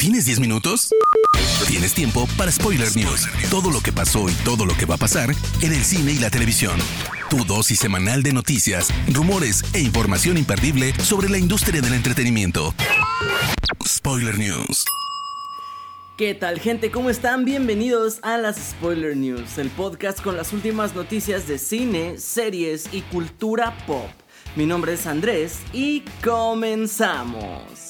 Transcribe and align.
¿Tienes 0.00 0.24
10 0.24 0.40
minutos? 0.40 0.88
Tienes 1.68 1.92
tiempo 1.92 2.26
para 2.38 2.50
Spoiler 2.50 2.88
News. 2.96 3.28
Todo 3.50 3.70
lo 3.70 3.80
que 3.80 3.92
pasó 3.92 4.30
y 4.30 4.32
todo 4.46 4.64
lo 4.64 4.72
que 4.72 4.86
va 4.86 4.94
a 4.94 4.98
pasar 4.98 5.28
en 5.60 5.72
el 5.74 5.84
cine 5.84 6.12
y 6.12 6.18
la 6.18 6.30
televisión. 6.30 6.78
Tu 7.28 7.44
dosis 7.44 7.78
semanal 7.78 8.22
de 8.22 8.32
noticias, 8.32 8.88
rumores 9.12 9.62
e 9.74 9.80
información 9.80 10.38
imperdible 10.38 10.94
sobre 10.94 11.28
la 11.28 11.36
industria 11.36 11.82
del 11.82 11.92
entretenimiento. 11.92 12.74
Spoiler 13.86 14.38
News. 14.38 14.86
¿Qué 16.16 16.34
tal 16.34 16.60
gente? 16.60 16.90
¿Cómo 16.90 17.10
están? 17.10 17.44
Bienvenidos 17.44 18.20
a 18.22 18.38
las 18.38 18.56
Spoiler 18.56 19.14
News, 19.18 19.58
el 19.58 19.68
podcast 19.68 20.22
con 20.22 20.34
las 20.34 20.54
últimas 20.54 20.94
noticias 20.94 21.46
de 21.46 21.58
cine, 21.58 22.16
series 22.16 22.88
y 22.90 23.02
cultura 23.02 23.76
pop. 23.86 24.08
Mi 24.56 24.64
nombre 24.64 24.94
es 24.94 25.06
Andrés 25.06 25.58
y 25.74 26.04
comenzamos. 26.24 27.89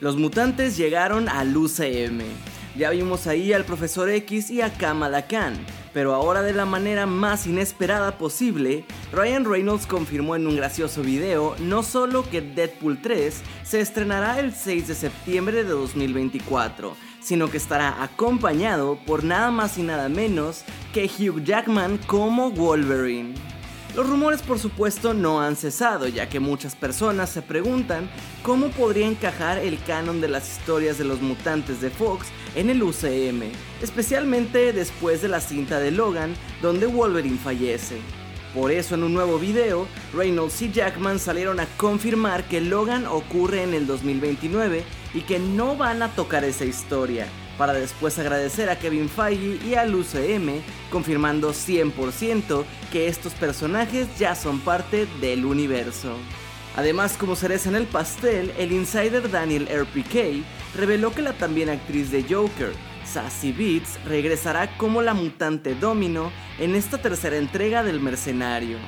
Los 0.00 0.16
mutantes 0.16 0.76
llegaron 0.76 1.28
al 1.28 1.56
UCM. 1.56 2.22
Ya 2.76 2.90
vimos 2.90 3.26
ahí 3.26 3.52
al 3.52 3.64
Profesor 3.64 4.08
X 4.08 4.50
y 4.50 4.60
a 4.60 4.72
Kamala 4.72 5.26
Khan, 5.26 5.54
pero 5.92 6.14
ahora 6.14 6.42
de 6.42 6.52
la 6.52 6.64
manera 6.64 7.06
más 7.06 7.46
inesperada 7.46 8.16
posible, 8.18 8.84
Ryan 9.12 9.44
Reynolds 9.44 9.86
confirmó 9.86 10.36
en 10.36 10.46
un 10.46 10.56
gracioso 10.56 11.02
video 11.02 11.54
no 11.60 11.82
solo 11.82 12.28
que 12.28 12.40
Deadpool 12.40 13.00
3 13.02 13.42
se 13.62 13.80
estrenará 13.80 14.40
el 14.40 14.54
6 14.54 14.88
de 14.88 14.94
septiembre 14.94 15.64
de 15.64 15.70
2024, 15.70 16.96
sino 17.20 17.50
que 17.50 17.56
estará 17.56 18.02
acompañado 18.02 18.98
por 19.06 19.22
nada 19.22 19.50
más 19.50 19.78
y 19.78 19.82
nada 19.82 20.08
menos 20.08 20.64
que 20.92 21.04
Hugh 21.04 21.44
Jackman 21.44 21.98
como 22.06 22.50
Wolverine. 22.50 23.49
Los 23.96 24.08
rumores 24.08 24.40
por 24.42 24.60
supuesto 24.60 25.14
no 25.14 25.40
han 25.40 25.56
cesado, 25.56 26.06
ya 26.06 26.28
que 26.28 26.38
muchas 26.38 26.76
personas 26.76 27.28
se 27.30 27.42
preguntan 27.42 28.08
cómo 28.44 28.68
podría 28.68 29.08
encajar 29.08 29.58
el 29.58 29.82
canon 29.82 30.20
de 30.20 30.28
las 30.28 30.58
historias 30.58 30.96
de 30.96 31.04
los 31.04 31.20
mutantes 31.20 31.80
de 31.80 31.90
Fox 31.90 32.28
en 32.54 32.70
el 32.70 32.84
UCM, 32.84 33.50
especialmente 33.82 34.72
después 34.72 35.22
de 35.22 35.28
la 35.28 35.40
cinta 35.40 35.80
de 35.80 35.90
Logan, 35.90 36.34
donde 36.62 36.86
Wolverine 36.86 37.38
fallece. 37.38 37.96
Por 38.54 38.70
eso 38.70 38.94
en 38.94 39.02
un 39.02 39.12
nuevo 39.12 39.40
video, 39.40 39.88
Reynolds 40.14 40.62
y 40.62 40.70
Jackman 40.70 41.18
salieron 41.18 41.58
a 41.58 41.66
confirmar 41.76 42.44
que 42.44 42.60
Logan 42.60 43.06
ocurre 43.06 43.64
en 43.64 43.74
el 43.74 43.88
2029 43.88 44.84
y 45.14 45.22
que 45.22 45.40
no 45.40 45.76
van 45.76 46.02
a 46.02 46.14
tocar 46.14 46.44
esa 46.44 46.64
historia, 46.64 47.26
para 47.58 47.72
después 47.72 48.18
agradecer 48.18 48.70
a 48.70 48.78
Kevin 48.78 49.08
Feige 49.08 49.58
y 49.66 49.74
al 49.74 49.94
UCM, 49.94 50.62
confirmando 50.90 51.50
100% 51.50 52.64
que 52.90 53.06
estos 53.06 53.34
personajes 53.34 54.08
ya 54.18 54.34
son 54.34 54.60
parte 54.60 55.06
del 55.20 55.44
universo. 55.44 56.16
Además, 56.76 57.16
como 57.18 57.36
cereza 57.36 57.68
en 57.68 57.74
el 57.74 57.86
pastel, 57.86 58.52
el 58.56 58.72
insider 58.72 59.30
Daniel 59.30 59.68
RPK 59.68 60.44
reveló 60.76 61.12
que 61.12 61.22
la 61.22 61.32
también 61.32 61.68
actriz 61.68 62.10
de 62.10 62.22
Joker, 62.22 62.72
Sassy 63.04 63.52
Beats, 63.52 64.02
regresará 64.04 64.76
como 64.76 65.02
la 65.02 65.14
mutante 65.14 65.74
Domino 65.74 66.30
en 66.58 66.76
esta 66.76 66.98
tercera 66.98 67.36
entrega 67.36 67.82
del 67.82 68.00
Mercenario. 68.00 68.78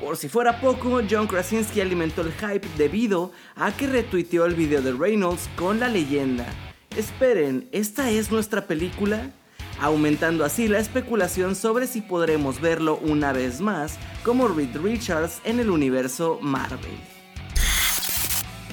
Por 0.00 0.16
si 0.16 0.28
fuera 0.28 0.60
poco, 0.60 1.00
John 1.08 1.28
Krasinski 1.28 1.80
alimentó 1.80 2.22
el 2.22 2.32
hype 2.32 2.66
debido 2.76 3.30
a 3.54 3.70
que 3.70 3.86
retuiteó 3.86 4.46
el 4.46 4.54
video 4.54 4.82
de 4.82 4.92
Reynolds 4.92 5.48
con 5.54 5.78
la 5.78 5.86
leyenda 5.86 6.71
Esperen, 6.96 7.70
¿esta 7.72 8.10
es 8.10 8.30
nuestra 8.30 8.66
película? 8.66 9.30
Aumentando 9.80 10.44
así 10.44 10.68
la 10.68 10.78
especulación 10.78 11.54
sobre 11.54 11.86
si 11.86 12.02
podremos 12.02 12.60
verlo 12.60 12.98
una 12.98 13.32
vez 13.32 13.62
más 13.62 13.98
como 14.22 14.46
Reed 14.46 14.76
Richards 14.76 15.40
en 15.44 15.58
el 15.58 15.70
universo 15.70 16.38
Marvel. 16.42 16.98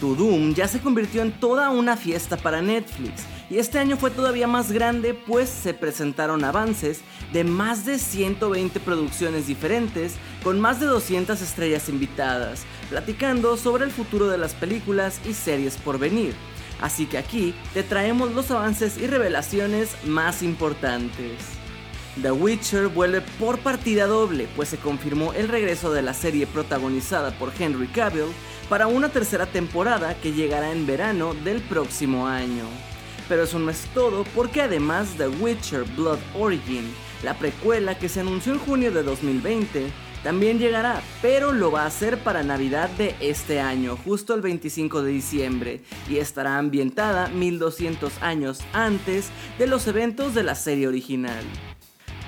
To 0.02 0.16
Doom 0.16 0.54
ya 0.54 0.68
se 0.68 0.82
convirtió 0.82 1.22
en 1.22 1.32
toda 1.32 1.70
una 1.70 1.96
fiesta 1.96 2.36
para 2.36 2.62
Netflix 2.62 3.24
y 3.50 3.58
este 3.58 3.80
año 3.80 3.96
fue 3.96 4.12
todavía 4.12 4.48
más 4.48 4.70
grande 4.70 5.14
pues 5.14 5.48
se 5.50 5.74
presentaron 5.74 6.44
avances 6.44 7.00
de 7.32 7.46
más 7.46 7.86
de 7.86 8.00
120 8.00 8.82
producciones 8.82 9.48
diferentes 9.48 10.16
con 10.44 10.60
más 10.60 10.82
de 10.82 10.88
200 10.88 11.42
estrellas 11.42 11.88
invitadas, 11.88 12.64
platicando 12.90 13.56
sobre 13.56 13.86
el 13.86 13.92
futuro 13.92 14.28
de 14.28 14.38
las 14.38 14.54
películas 14.54 15.22
y 15.26 15.34
series 15.34 15.78
por 15.78 16.00
venir. 16.00 16.34
Así 16.82 17.06
que 17.06 17.18
aquí 17.18 17.54
te 17.74 17.84
traemos 17.84 18.34
los 18.34 18.52
avances 18.52 18.98
y 18.98 19.08
revelaciones 19.08 19.90
más 20.06 20.42
importantes. 20.42 21.34
The 22.22 22.32
Witcher 22.32 22.88
vuelve 22.88 23.22
por 23.40 23.60
partida 23.60 24.06
doble, 24.06 24.48
pues 24.56 24.70
se 24.70 24.78
confirmó 24.78 25.34
el 25.34 25.48
regreso 25.48 25.92
de 25.92 26.02
la 26.02 26.14
serie 26.14 26.48
protagonizada 26.48 27.32
por 27.32 27.52
Henry 27.58 27.88
Cavill 27.88 28.34
para 28.68 28.88
una 28.88 29.10
tercera 29.10 29.46
temporada 29.46 30.16
que 30.16 30.34
llegará 30.34 30.72
en 30.72 30.86
verano 30.86 31.34
del 31.34 31.62
próximo 31.62 32.28
año. 32.28 32.66
Pero 33.30 33.44
eso 33.44 33.60
no 33.60 33.70
es 33.70 33.86
todo, 33.94 34.24
porque 34.36 34.62
además 34.62 35.10
The 35.18 35.28
Witcher 35.28 35.84
Blood 35.96 36.20
Origin, 36.38 36.94
la 37.24 37.36
precuela 37.36 37.98
que 37.98 38.10
se 38.10 38.22
anunció 38.22 38.54
en 38.54 38.60
junio 38.60 38.92
de 38.92 39.04
2020, 39.04 39.92
también 40.24 40.60
llegará, 40.60 41.02
pero 41.22 41.54
lo 41.54 41.72
va 41.72 41.84
a 41.84 41.88
hacer 41.88 42.18
para 42.20 42.44
Navidad 42.44 42.90
de 42.92 43.16
este 43.20 43.60
año, 43.60 43.98
justo 44.04 44.34
el 44.34 44.42
25 44.42 45.02
de 45.02 45.12
diciembre, 45.12 45.82
y 46.10 46.18
estará 46.18 46.58
ambientada 46.58 47.30
1200 47.30 48.22
años 48.22 48.60
antes 48.74 49.30
de 49.58 49.68
los 49.68 49.88
eventos 49.88 50.36
de 50.36 50.44
la 50.44 50.56
serie 50.56 50.88
original. 50.88 51.44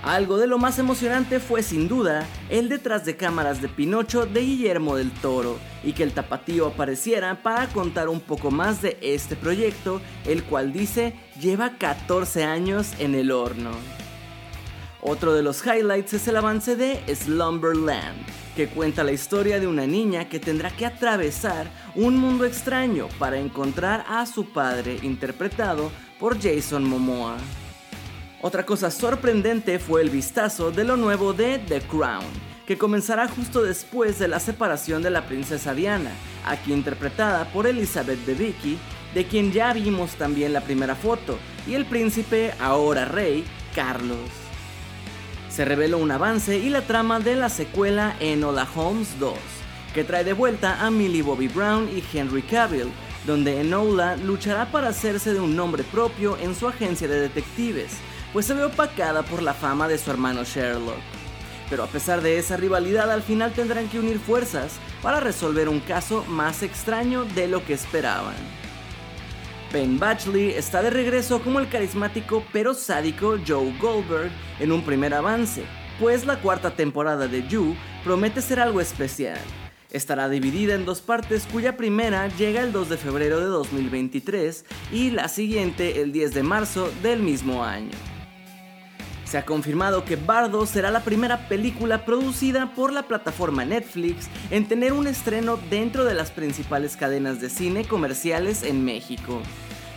Algo 0.03 0.37
de 0.37 0.47
lo 0.47 0.57
más 0.57 0.79
emocionante 0.79 1.39
fue 1.39 1.61
sin 1.61 1.87
duda 1.87 2.25
el 2.49 2.69
detrás 2.69 3.05
de 3.05 3.15
cámaras 3.15 3.61
de 3.61 3.69
Pinocho 3.69 4.25
de 4.25 4.41
Guillermo 4.41 4.95
del 4.95 5.11
Toro 5.11 5.59
y 5.83 5.93
que 5.93 6.01
el 6.01 6.11
tapatío 6.11 6.65
apareciera 6.65 7.43
para 7.43 7.67
contar 7.67 8.09
un 8.09 8.19
poco 8.19 8.49
más 8.49 8.81
de 8.81 8.97
este 9.01 9.35
proyecto, 9.35 10.01
el 10.25 10.43
cual 10.43 10.73
dice 10.73 11.13
lleva 11.39 11.77
14 11.77 12.43
años 12.43 12.93
en 12.97 13.13
el 13.13 13.29
horno. 13.29 13.71
Otro 15.03 15.33
de 15.33 15.41
los 15.41 15.65
highlights 15.65 16.13
es 16.13 16.27
el 16.27 16.37
avance 16.37 16.75
de 16.75 17.03
Slumberland, 17.15 18.23
que 18.55 18.67
cuenta 18.67 19.03
la 19.03 19.11
historia 19.11 19.59
de 19.59 19.65
una 19.65 19.87
niña 19.87 20.29
que 20.29 20.39
tendrá 20.39 20.69
que 20.69 20.85
atravesar 20.85 21.71
un 21.95 22.17
mundo 22.17 22.45
extraño 22.45 23.07
para 23.17 23.39
encontrar 23.39 24.05
a 24.07 24.27
su 24.27 24.45
padre, 24.53 24.99
interpretado 25.01 25.91
por 26.19 26.39
Jason 26.39 26.83
Momoa. 26.83 27.37
Otra 28.43 28.63
cosa 28.63 28.91
sorprendente 28.91 29.79
fue 29.79 30.03
el 30.03 30.11
vistazo 30.11 30.69
de 30.69 30.83
lo 30.83 30.97
nuevo 30.97 31.33
de 31.33 31.57
The 31.57 31.81
Crown, 31.81 32.25
que 32.67 32.77
comenzará 32.77 33.27
justo 33.27 33.63
después 33.63 34.19
de 34.19 34.27
la 34.27 34.39
separación 34.39 35.01
de 35.01 35.09
la 35.09 35.25
princesa 35.25 35.73
Diana, 35.73 36.11
aquí 36.45 36.73
interpretada 36.73 37.51
por 37.51 37.65
Elizabeth 37.65 38.23
de 38.27 38.35
Vicky, 38.35 38.77
de 39.15 39.25
quien 39.25 39.51
ya 39.51 39.73
vimos 39.73 40.11
también 40.11 40.53
la 40.53 40.61
primera 40.61 40.93
foto, 40.93 41.39
y 41.67 41.73
el 41.73 41.85
príncipe, 41.85 42.53
ahora 42.59 43.05
rey, 43.05 43.43
Carlos 43.73 44.40
se 45.51 45.65
reveló 45.65 45.97
un 45.97 46.11
avance 46.11 46.57
y 46.57 46.69
la 46.69 46.81
trama 46.81 47.19
de 47.19 47.35
la 47.35 47.49
secuela 47.49 48.15
Enola 48.21 48.65
Holmes 48.73 49.19
2, 49.19 49.33
que 49.93 50.05
trae 50.05 50.23
de 50.23 50.31
vuelta 50.31 50.85
a 50.85 50.89
Millie 50.89 51.21
Bobby 51.21 51.49
Brown 51.49 51.89
y 51.89 52.01
Henry 52.17 52.41
Cavill, 52.41 52.89
donde 53.27 53.59
Enola 53.59 54.15
luchará 54.15 54.71
para 54.71 54.87
hacerse 54.87 55.33
de 55.33 55.41
un 55.41 55.55
nombre 55.55 55.83
propio 55.83 56.37
en 56.37 56.55
su 56.55 56.69
agencia 56.69 57.07
de 57.07 57.19
detectives, 57.19 57.97
pues 58.31 58.45
se 58.45 58.53
ve 58.53 58.63
opacada 58.63 59.23
por 59.23 59.43
la 59.43 59.53
fama 59.53 59.89
de 59.89 59.97
su 59.97 60.09
hermano 60.09 60.45
Sherlock. 60.45 60.95
Pero 61.69 61.83
a 61.83 61.87
pesar 61.87 62.21
de 62.21 62.37
esa 62.37 62.55
rivalidad, 62.55 63.11
al 63.11 63.21
final 63.21 63.51
tendrán 63.51 63.89
que 63.89 63.99
unir 63.99 64.19
fuerzas 64.19 64.73
para 65.01 65.19
resolver 65.19 65.67
un 65.67 65.81
caso 65.81 66.23
más 66.29 66.63
extraño 66.63 67.25
de 67.25 67.49
lo 67.49 67.65
que 67.65 67.73
esperaban. 67.73 68.35
Ben 69.71 69.97
Batchley 69.99 70.49
está 70.49 70.81
de 70.81 70.89
regreso 70.89 71.41
como 71.41 71.59
el 71.59 71.69
carismático 71.69 72.43
pero 72.51 72.73
sádico 72.73 73.37
Joe 73.47 73.73
Goldberg 73.79 74.29
en 74.59 74.73
un 74.73 74.83
primer 74.83 75.13
avance, 75.13 75.63
pues 75.97 76.25
la 76.25 76.41
cuarta 76.41 76.75
temporada 76.75 77.27
de 77.27 77.47
You 77.47 77.75
promete 78.03 78.41
ser 78.41 78.59
algo 78.59 78.81
especial. 78.81 79.39
Estará 79.89 80.27
dividida 80.27 80.73
en 80.73 80.83
dos 80.83 80.99
partes 80.99 81.47
cuya 81.49 81.77
primera 81.77 82.27
llega 82.27 82.61
el 82.61 82.73
2 82.73 82.89
de 82.89 82.97
febrero 82.97 83.39
de 83.39 83.45
2023 83.45 84.65
y 84.91 85.11
la 85.11 85.29
siguiente 85.29 86.01
el 86.01 86.11
10 86.11 86.33
de 86.33 86.43
marzo 86.43 86.91
del 87.01 87.21
mismo 87.21 87.63
año. 87.63 88.10
Se 89.31 89.37
ha 89.37 89.45
confirmado 89.45 90.03
que 90.03 90.17
Bardo 90.17 90.65
será 90.65 90.91
la 90.91 91.05
primera 91.05 91.47
película 91.47 92.03
producida 92.03 92.73
por 92.73 92.91
la 92.91 93.03
plataforma 93.03 93.63
Netflix 93.63 94.27
en 94.49 94.67
tener 94.67 94.91
un 94.91 95.07
estreno 95.07 95.57
dentro 95.69 96.03
de 96.03 96.13
las 96.13 96.31
principales 96.31 96.97
cadenas 96.97 97.39
de 97.39 97.49
cine 97.49 97.85
comerciales 97.85 98.61
en 98.61 98.83
México. 98.83 99.41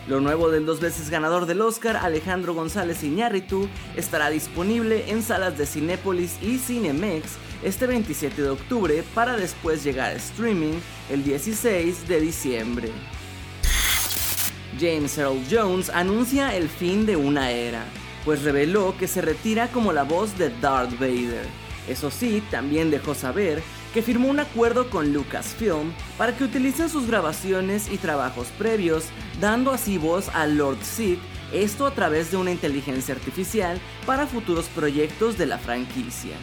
Lo 0.07 0.21
nuevo 0.21 0.51
del 0.51 0.67
dos 0.67 0.79
veces 0.79 1.11
ganador 1.11 1.47
del 1.47 1.63
Oscar, 1.63 1.97
Alejandro 1.97 2.55
González 2.55 3.03
Iñárritu, 3.03 3.69
estará 3.97 4.31
disponible 4.31 5.11
en 5.11 5.21
salas 5.21 5.59
de 5.59 5.67
Cinépolis 5.67 6.41
y 6.41 6.59
Cinemex 6.59 7.33
este 7.65 7.89
27 7.89 8.41
de 8.41 8.51
octubre 8.51 9.03
para 9.17 9.37
después 9.37 9.83
llegar 9.83 10.11
a 10.11 10.17
streaming 10.17 10.75
el 11.11 11.25
16 11.25 12.07
de 12.07 12.21
diciembre. 12.21 12.93
James 14.79 15.19
Earl 15.19 15.43
Jones 15.51 15.91
anuncia 15.91 16.55
el 16.55 16.69
fin 16.69 17.05
de 17.05 17.17
una 17.17 17.51
era 17.51 17.85
pues 18.25 18.43
reveló 18.43 18.97
que 18.97 19.09
se 19.09 19.21
retira 19.21 19.69
como 19.69 19.93
la 19.93 20.03
voz 20.03 20.37
de 20.39 20.51
Darth 20.61 20.99
Vader. 20.99 21.47
Eso 21.89 22.11
sí, 22.11 22.43
también 22.51 22.91
dejó 22.91 23.15
saber 23.15 23.63
que 23.93 24.03
firmó 24.03 24.29
un 24.29 24.41
acuerdo 24.41 24.91
con 24.91 25.13
Lucasfilm 25.13 25.93
para 26.19 26.37
que 26.37 26.45
utilicen 26.45 26.89
sus 26.89 27.07
grabaciones 27.07 27.91
y 27.93 27.99
trabajos 27.99 28.49
previos, 28.59 29.05
dando 29.41 29.71
así 29.71 29.99
voz 29.99 30.29
a 30.31 30.47
Lord 30.47 30.83
Sid, 30.83 31.19
esto 31.53 31.87
a 31.87 31.95
través 31.95 32.31
de 32.31 32.37
una 32.37 32.51
inteligencia 32.51 33.15
artificial 33.15 33.81
para 34.07 34.27
futuros 34.27 34.67
proyectos 34.67 35.39
de 35.39 35.47
la 35.47 35.59
franquicia. 35.59 36.35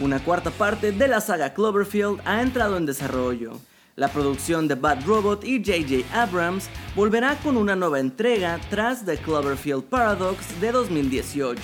Una 0.00 0.18
cuarta 0.18 0.50
parte 0.50 0.90
de 0.90 1.06
la 1.06 1.20
saga 1.20 1.54
Cloverfield 1.54 2.20
ha 2.24 2.42
entrado 2.42 2.76
en 2.76 2.86
desarrollo. 2.86 3.60
La 3.96 4.08
producción 4.08 4.66
de 4.66 4.74
Bad 4.74 5.06
Robot 5.06 5.44
y 5.44 5.62
JJ 5.62 6.04
Abrams 6.12 6.68
volverá 6.96 7.36
con 7.36 7.56
una 7.56 7.76
nueva 7.76 8.00
entrega 8.00 8.58
tras 8.68 9.04
The 9.04 9.18
Cloverfield 9.18 9.84
Paradox 9.84 10.60
de 10.60 10.72
2018. 10.72 11.60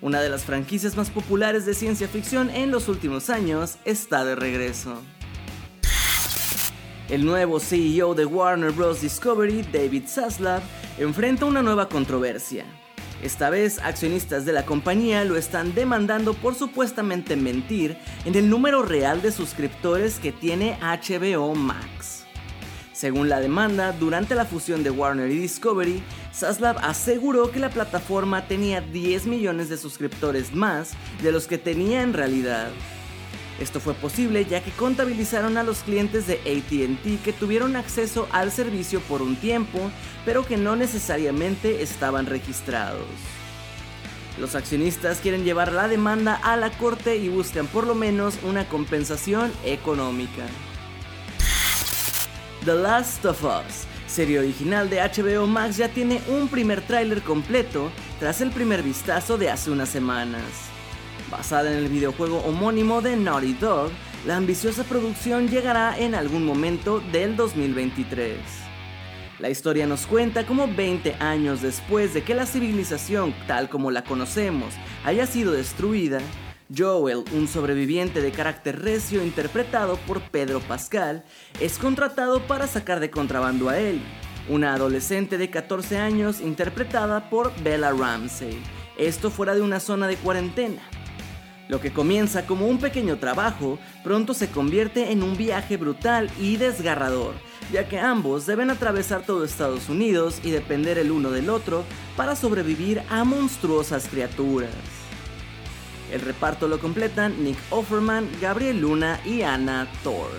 Una 0.00 0.20
de 0.20 0.28
las 0.28 0.44
franquicias 0.44 0.96
más 0.96 1.10
populares 1.10 1.66
de 1.66 1.74
ciencia 1.74 2.06
ficción 2.06 2.48
en 2.50 2.70
los 2.70 2.86
últimos 2.88 3.28
años 3.28 3.78
está 3.84 4.24
de 4.24 4.36
regreso. 4.36 5.02
El 7.08 7.26
nuevo 7.26 7.58
CEO 7.58 8.14
de 8.14 8.24
Warner 8.24 8.70
Bros. 8.70 9.00
Discovery, 9.00 9.62
David 9.72 10.04
Zaslav, 10.06 10.62
enfrenta 10.96 11.44
una 11.44 11.60
nueva 11.60 11.88
controversia. 11.88 12.64
Esta 13.22 13.50
vez, 13.50 13.78
accionistas 13.78 14.44
de 14.44 14.52
la 14.52 14.66
compañía 14.66 15.24
lo 15.24 15.36
están 15.36 15.74
demandando 15.74 16.34
por 16.34 16.56
supuestamente 16.56 17.36
mentir 17.36 17.96
en 18.24 18.34
el 18.34 18.50
número 18.50 18.82
real 18.82 19.22
de 19.22 19.30
suscriptores 19.30 20.18
que 20.18 20.32
tiene 20.32 20.76
HBO 20.80 21.54
Max. 21.54 22.24
Según 22.92 23.28
la 23.28 23.38
demanda, 23.38 23.92
durante 23.92 24.34
la 24.34 24.44
fusión 24.44 24.82
de 24.82 24.90
Warner 24.90 25.30
y 25.30 25.38
Discovery, 25.38 26.02
Zaslav 26.34 26.78
aseguró 26.82 27.52
que 27.52 27.60
la 27.60 27.70
plataforma 27.70 28.48
tenía 28.48 28.80
10 28.80 29.26
millones 29.26 29.68
de 29.68 29.78
suscriptores 29.78 30.52
más 30.52 30.92
de 31.22 31.30
los 31.30 31.46
que 31.46 31.58
tenía 31.58 32.02
en 32.02 32.14
realidad. 32.14 32.70
Esto 33.62 33.78
fue 33.78 33.94
posible 33.94 34.44
ya 34.44 34.60
que 34.60 34.72
contabilizaron 34.72 35.56
a 35.56 35.62
los 35.62 35.84
clientes 35.84 36.26
de 36.26 36.34
ATT 36.34 37.22
que 37.22 37.32
tuvieron 37.32 37.76
acceso 37.76 38.26
al 38.32 38.50
servicio 38.50 38.98
por 39.02 39.22
un 39.22 39.36
tiempo, 39.36 39.78
pero 40.24 40.44
que 40.44 40.56
no 40.56 40.74
necesariamente 40.74 41.80
estaban 41.80 42.26
registrados. 42.26 43.06
Los 44.40 44.56
accionistas 44.56 45.18
quieren 45.18 45.44
llevar 45.44 45.70
la 45.70 45.86
demanda 45.86 46.34
a 46.34 46.56
la 46.56 46.70
corte 46.70 47.18
y 47.18 47.28
buscan 47.28 47.68
por 47.68 47.86
lo 47.86 47.94
menos 47.94 48.36
una 48.42 48.68
compensación 48.68 49.52
económica. 49.64 50.42
The 52.64 52.74
Last 52.74 53.24
of 53.24 53.44
Us, 53.44 53.84
serie 54.08 54.40
original 54.40 54.90
de 54.90 55.02
HBO 55.02 55.46
Max, 55.46 55.76
ya 55.76 55.88
tiene 55.88 56.20
un 56.26 56.48
primer 56.48 56.80
tráiler 56.80 57.22
completo 57.22 57.92
tras 58.18 58.40
el 58.40 58.50
primer 58.50 58.82
vistazo 58.82 59.38
de 59.38 59.50
hace 59.50 59.70
unas 59.70 59.88
semanas. 59.88 60.71
Basada 61.32 61.72
en 61.72 61.78
el 61.78 61.88
videojuego 61.88 62.40
homónimo 62.40 63.00
de 63.00 63.16
Naughty 63.16 63.54
Dog, 63.54 63.90
la 64.26 64.36
ambiciosa 64.36 64.84
producción 64.84 65.48
llegará 65.48 65.98
en 65.98 66.14
algún 66.14 66.44
momento 66.44 67.00
del 67.10 67.36
2023. 67.36 68.36
La 69.38 69.48
historia 69.48 69.86
nos 69.86 70.06
cuenta 70.06 70.44
cómo 70.44 70.68
20 70.68 71.14
años 71.20 71.62
después 71.62 72.12
de 72.12 72.22
que 72.22 72.34
la 72.34 72.44
civilización 72.44 73.34
tal 73.46 73.70
como 73.70 73.90
la 73.90 74.04
conocemos 74.04 74.74
haya 75.06 75.24
sido 75.24 75.52
destruida, 75.52 76.20
Joel, 76.76 77.24
un 77.32 77.48
sobreviviente 77.48 78.20
de 78.20 78.30
carácter 78.30 78.82
recio 78.82 79.24
interpretado 79.24 79.96
por 80.06 80.20
Pedro 80.20 80.60
Pascal, 80.60 81.24
es 81.60 81.78
contratado 81.78 82.46
para 82.46 82.66
sacar 82.66 83.00
de 83.00 83.10
contrabando 83.10 83.70
a 83.70 83.78
Ellie, 83.78 84.04
una 84.50 84.74
adolescente 84.74 85.38
de 85.38 85.48
14 85.48 85.96
años 85.96 86.42
interpretada 86.42 87.30
por 87.30 87.58
Bella 87.62 87.90
Ramsey, 87.90 88.62
esto 88.98 89.30
fuera 89.30 89.54
de 89.54 89.62
una 89.62 89.80
zona 89.80 90.06
de 90.06 90.16
cuarentena. 90.16 90.82
Lo 91.68 91.80
que 91.80 91.92
comienza 91.92 92.46
como 92.46 92.66
un 92.66 92.78
pequeño 92.78 93.18
trabajo 93.18 93.78
pronto 94.02 94.34
se 94.34 94.50
convierte 94.50 95.12
en 95.12 95.22
un 95.22 95.36
viaje 95.36 95.76
brutal 95.76 96.30
y 96.38 96.56
desgarrador, 96.56 97.34
ya 97.72 97.88
que 97.88 97.98
ambos 97.98 98.46
deben 98.46 98.70
atravesar 98.70 99.22
todo 99.22 99.44
Estados 99.44 99.88
Unidos 99.88 100.40
y 100.42 100.50
depender 100.50 100.98
el 100.98 101.10
uno 101.10 101.30
del 101.30 101.50
otro 101.50 101.84
para 102.16 102.36
sobrevivir 102.36 103.02
a 103.08 103.24
monstruosas 103.24 104.08
criaturas. 104.08 104.70
El 106.12 106.20
reparto 106.20 106.68
lo 106.68 106.78
completan 106.78 107.42
Nick 107.42 107.56
Offerman, 107.70 108.28
Gabriel 108.40 108.80
Luna 108.80 109.20
y 109.24 109.42
Anna 109.42 109.88
Thor. 110.02 110.30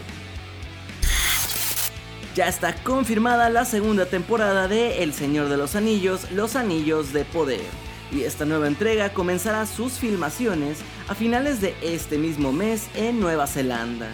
Ya 2.35 2.47
está 2.47 2.75
confirmada 2.75 3.49
la 3.49 3.63
segunda 3.63 4.05
temporada 4.05 4.67
de 4.67 5.03
El 5.03 5.13
Señor 5.13 5.49
de 5.49 5.57
los 5.57 5.75
Anillos, 5.75 6.31
Los 6.31 6.55
Anillos 6.55 7.13
de 7.13 7.25
Poder 7.25 7.92
y 8.13 8.23
esta 8.23 8.45
nueva 8.45 8.67
entrega 8.67 9.13
comenzará 9.13 9.65
sus 9.65 9.93
filmaciones 9.93 10.79
a 11.07 11.15
finales 11.15 11.61
de 11.61 11.75
este 11.81 12.17
mismo 12.17 12.51
mes 12.51 12.87
en 12.95 13.19
Nueva 13.19 13.47
Zelanda. 13.47 14.09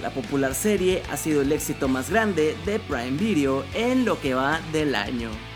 La 0.00 0.10
popular 0.10 0.54
serie 0.54 1.02
ha 1.10 1.16
sido 1.16 1.42
el 1.42 1.52
éxito 1.52 1.88
más 1.88 2.10
grande 2.10 2.56
de 2.64 2.78
Prime 2.78 3.18
Video 3.18 3.64
en 3.74 4.04
lo 4.04 4.20
que 4.20 4.34
va 4.34 4.60
del 4.72 4.94
año. 4.94 5.47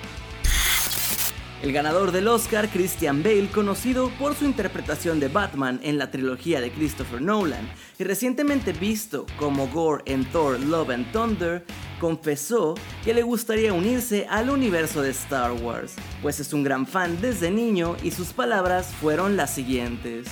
El 1.62 1.72
ganador 1.72 2.10
del 2.10 2.26
Oscar, 2.26 2.68
Christian 2.68 3.22
Bale, 3.22 3.46
conocido 3.46 4.10
por 4.18 4.34
su 4.34 4.44
interpretación 4.44 5.20
de 5.20 5.28
Batman 5.28 5.78
en 5.84 5.96
la 5.96 6.10
trilogía 6.10 6.60
de 6.60 6.72
Christopher 6.72 7.22
Nolan 7.22 7.70
y 8.00 8.02
recientemente 8.02 8.72
visto 8.72 9.26
como 9.38 9.68
Gore 9.68 10.02
en 10.06 10.24
Thor 10.24 10.58
Love 10.58 10.90
and 10.90 11.12
Thunder, 11.12 11.64
confesó 12.00 12.74
que 13.04 13.14
le 13.14 13.22
gustaría 13.22 13.72
unirse 13.72 14.26
al 14.28 14.50
universo 14.50 15.02
de 15.02 15.10
Star 15.10 15.52
Wars, 15.52 15.94
pues 16.20 16.40
es 16.40 16.52
un 16.52 16.64
gran 16.64 16.84
fan 16.84 17.20
desde 17.20 17.52
niño 17.52 17.94
y 18.02 18.10
sus 18.10 18.32
palabras 18.32 18.88
fueron 19.00 19.36
las 19.36 19.54
siguientes. 19.54 20.26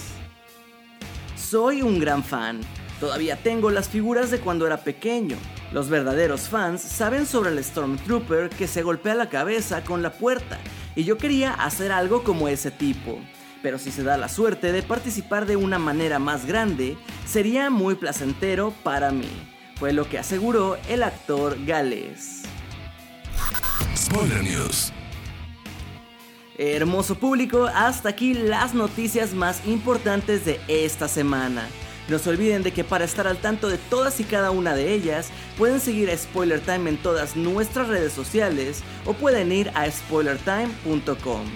Soy 1.36 1.80
un 1.80 2.00
gran 2.00 2.24
fan, 2.24 2.60
todavía 2.98 3.40
tengo 3.40 3.70
las 3.70 3.88
figuras 3.88 4.32
de 4.32 4.40
cuando 4.40 4.66
era 4.66 4.78
pequeño. 4.78 5.36
Los 5.72 5.90
verdaderos 5.90 6.48
fans 6.48 6.82
saben 6.82 7.24
sobre 7.24 7.50
el 7.50 7.62
Stormtrooper 7.62 8.50
que 8.50 8.66
se 8.66 8.82
golpea 8.82 9.14
la 9.14 9.28
cabeza 9.28 9.84
con 9.84 10.02
la 10.02 10.10
puerta 10.10 10.58
y 10.94 11.04
yo 11.04 11.18
quería 11.18 11.52
hacer 11.52 11.92
algo 11.92 12.24
como 12.24 12.48
ese 12.48 12.70
tipo. 12.70 13.18
Pero 13.62 13.78
si 13.78 13.90
se 13.90 14.02
da 14.02 14.16
la 14.16 14.28
suerte 14.28 14.72
de 14.72 14.82
participar 14.82 15.46
de 15.46 15.56
una 15.56 15.78
manera 15.78 16.18
más 16.18 16.46
grande, 16.46 16.96
sería 17.26 17.70
muy 17.70 17.94
placentero 17.94 18.72
para 18.82 19.10
mí, 19.10 19.28
fue 19.76 19.92
lo 19.92 20.08
que 20.08 20.18
aseguró 20.18 20.78
el 20.88 21.02
actor 21.02 21.56
galés. 21.66 22.42
Spoiler 23.96 24.42
News. 24.42 24.92
Hermoso 26.58 27.14
público, 27.14 27.66
hasta 27.74 28.10
aquí 28.10 28.34
las 28.34 28.74
noticias 28.74 29.32
más 29.32 29.66
importantes 29.66 30.44
de 30.44 30.60
esta 30.68 31.08
semana. 31.08 31.66
No 32.10 32.18
se 32.18 32.28
olviden 32.28 32.64
de 32.64 32.72
que 32.72 32.82
para 32.82 33.04
estar 33.04 33.28
al 33.28 33.38
tanto 33.38 33.68
de 33.68 33.78
todas 33.78 34.18
y 34.18 34.24
cada 34.24 34.50
una 34.50 34.74
de 34.74 34.92
ellas, 34.92 35.28
pueden 35.56 35.78
seguir 35.78 36.10
a 36.10 36.16
Spoiler 36.16 36.60
Time 36.60 36.90
en 36.90 36.96
todas 36.96 37.36
nuestras 37.36 37.86
redes 37.86 38.12
sociales 38.12 38.82
o 39.06 39.12
pueden 39.12 39.52
ir 39.52 39.70
a 39.76 39.88
spoilertime.com. 39.88 41.46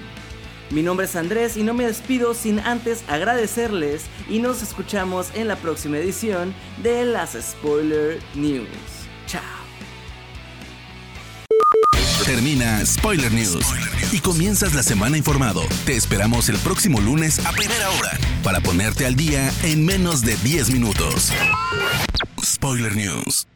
Mi 0.71 0.83
nombre 0.83 1.07
es 1.07 1.17
Andrés 1.17 1.57
y 1.57 1.65
no 1.65 1.75
me 1.75 1.87
despido 1.87 2.35
sin 2.35 2.61
antes 2.61 3.03
agradecerles 3.09 4.05
y 4.31 4.39
nos 4.39 4.63
escuchamos 4.63 5.29
en 5.35 5.49
la 5.49 5.57
próxima 5.57 5.99
edición 5.99 6.55
de 6.85 7.05
las 7.05 7.33
Spoiler 7.33 8.21
News. 8.37 8.69
Chao. 9.27 9.64
Termina 12.25 12.85
Spoiler 12.87 13.31
News 13.33 13.67
y 14.11 14.19
comienzas 14.21 14.73
la 14.73 14.83
semana 14.83 15.19
informado. 15.19 15.61
Te 15.85 15.95
esperamos 15.95 16.49
el 16.49 16.57
próximo 16.57 16.99
lunes 16.99 17.45
a 17.45 17.53
primera 17.53 17.91
hora 17.91 18.19
para 18.43 18.61
ponerte 18.61 19.05
al 19.05 19.15
día 19.15 19.53
en 19.63 19.85
menos 19.85 20.23
de 20.23 20.35
10 20.37 20.71
minutos. 20.71 21.31
Spoiler 22.43 22.97
News. 22.97 23.47